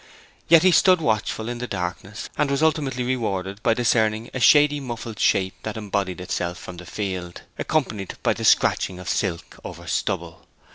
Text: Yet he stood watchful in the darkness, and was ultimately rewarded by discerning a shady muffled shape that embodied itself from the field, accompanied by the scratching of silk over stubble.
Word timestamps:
Yet 0.47 0.63
he 0.63 0.71
stood 0.71 0.99
watchful 0.99 1.47
in 1.47 1.59
the 1.59 1.67
darkness, 1.67 2.27
and 2.35 2.49
was 2.49 2.63
ultimately 2.63 3.03
rewarded 3.03 3.61
by 3.61 3.75
discerning 3.75 4.31
a 4.33 4.39
shady 4.39 4.79
muffled 4.79 5.19
shape 5.19 5.53
that 5.61 5.77
embodied 5.77 6.19
itself 6.19 6.57
from 6.57 6.77
the 6.77 6.87
field, 6.87 7.43
accompanied 7.59 8.15
by 8.23 8.33
the 8.33 8.43
scratching 8.43 8.97
of 8.97 9.07
silk 9.07 9.59
over 9.63 9.85
stubble. 9.85 10.47